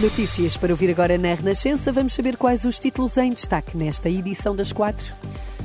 [0.00, 1.92] Notícias para ouvir agora na Renascença.
[1.92, 5.12] Vamos saber quais os títulos em destaque nesta edição das quatro.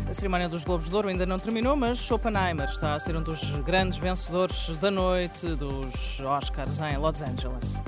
[0.10, 3.24] A cerimónia dos Globos de Ouro ainda não terminou, mas Oppenheimer está a ser um
[3.24, 7.82] dos grandes vencedores da noite dos Oscars em Los Angeles.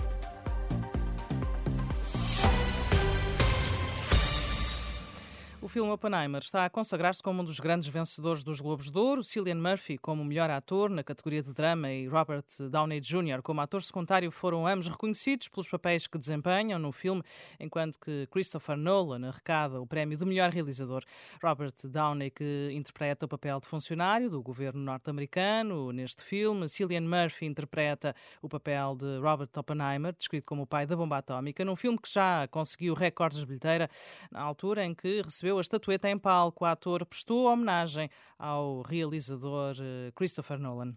[5.68, 9.22] O filme Oppenheimer está a consagrar-se como um dos grandes vencedores dos Globos de Ouro.
[9.22, 13.42] Cillian Murphy como melhor ator na categoria de drama e Robert Downey Jr.
[13.44, 17.22] como ator secundário foram ambos reconhecidos pelos papéis que desempenham no filme,
[17.60, 21.04] enquanto que Christopher Nolan arrecada o prémio de melhor realizador.
[21.44, 26.70] Robert Downey, que interpreta o papel de funcionário do governo norte-americano neste filme.
[26.70, 31.66] Cillian Murphy interpreta o papel de Robert Oppenheimer, descrito como o pai da bomba atómica,
[31.66, 33.90] num filme que já conseguiu recordes de bilheteira
[34.32, 39.76] na altura em que recebeu a estatueta em palco, o ator prestou homenagem ao realizador
[39.80, 40.96] eh, Christopher Nolan.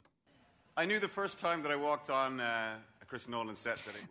[0.78, 2.78] I knew the first time that I walked on uh,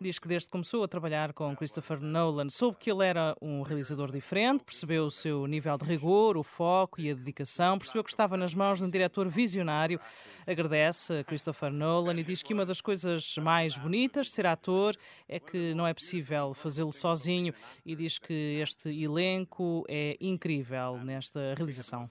[0.00, 3.62] Diz que desde que começou a trabalhar com Christopher Nolan, soube que ele era um
[3.62, 8.10] realizador diferente, percebeu o seu nível de rigor, o foco e a dedicação, percebeu que
[8.10, 10.00] estava nas mãos de um diretor visionário.
[10.46, 14.94] Agradece a Christopher Nolan e diz que uma das coisas mais bonitas de ser ator
[15.28, 21.54] é que não é possível fazê-lo sozinho e diz que este elenco é incrível nesta
[21.56, 22.04] realização.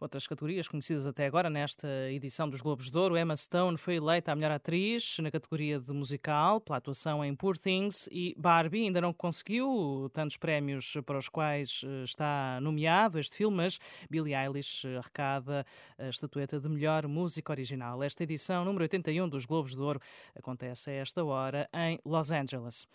[0.00, 4.32] Outras categorias conhecidas até agora nesta edição dos Globos de Ouro, Emma Stone foi eleita
[4.32, 9.00] a melhor atriz na categoria de musical pela atuação em Poor Things e Barbie ainda
[9.00, 13.78] não conseguiu tantos prémios para os quais eh, está nomeado este filme, mas
[14.10, 15.64] Billie Eilish arrecada
[15.98, 18.02] a estatueta de melhor música original.
[18.02, 20.00] Esta edição número 81 dos Globos de Ouro
[20.34, 22.86] acontece a esta hora em Los Angeles.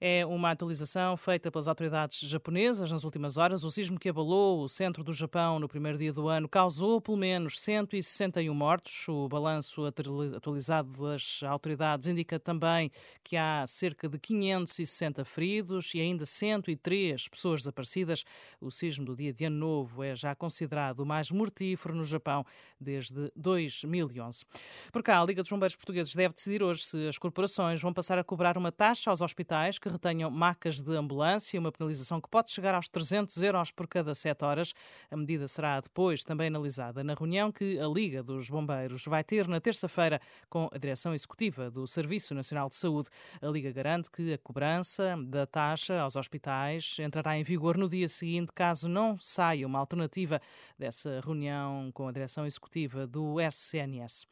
[0.00, 3.64] É uma atualização feita pelas autoridades japonesas nas últimas horas.
[3.64, 7.16] O sismo que abalou o centro do Japão no primeiro dia do ano causou pelo
[7.16, 9.08] menos 161 mortos.
[9.08, 12.90] O balanço atualizado das autoridades indica também
[13.22, 18.24] que há cerca de 560 feridos e ainda 103 pessoas desaparecidas.
[18.60, 22.44] O sismo do dia de Ano Novo é já considerado o mais mortífero no Japão
[22.80, 24.44] desde 2011.
[24.92, 28.18] Por cá, a Liga dos Bombeiros Portugueses deve decidir hoje se as corporações vão passar
[28.18, 32.50] a cobrar uma taxa aos hospitais que retenham macas de ambulância, uma penalização que pode
[32.50, 34.72] chegar aos 300 euros por cada 7 horas.
[35.10, 39.48] A medida será depois também analisada na reunião que a Liga dos Bombeiros vai ter
[39.48, 43.08] na terça-feira com a direção executiva do Serviço Nacional de Saúde.
[43.40, 48.06] A Liga garante que a cobrança da taxa aos hospitais entrará em vigor no dia
[48.06, 50.40] seguinte, caso não saia uma alternativa
[50.78, 54.26] dessa reunião com a direção executiva do SNS.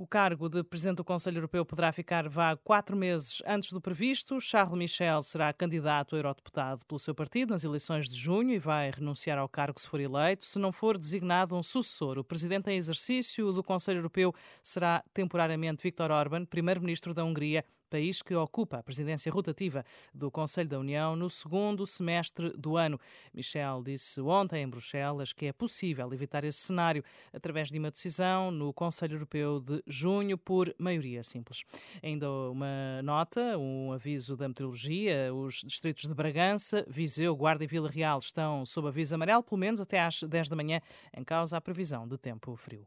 [0.00, 4.40] O cargo de Presidente do Conselho Europeu poderá ficar vago quatro meses antes do previsto.
[4.40, 8.92] Charles Michel será candidato a eurodeputado pelo seu partido nas eleições de junho e vai
[8.92, 10.44] renunciar ao cargo se for eleito.
[10.44, 14.32] Se não for designado um sucessor, o Presidente em exercício do Conselho Europeu
[14.62, 19.84] será temporariamente Viktor Orban, Primeiro-Ministro da Hungria país que ocupa a presidência rotativa
[20.14, 23.00] do Conselho da União no segundo semestre do ano.
[23.32, 28.50] Michel disse ontem em Bruxelas que é possível evitar esse cenário através de uma decisão
[28.50, 31.64] no Conselho Europeu de junho por maioria simples.
[32.02, 37.88] Ainda uma nota, um aviso da meteorologia: os distritos de Bragança, Viseu, Guarda e Vila
[37.88, 40.80] Real estão sob aviso amarelo, pelo menos até às 10 da manhã,
[41.16, 42.86] em causa a previsão de tempo frio.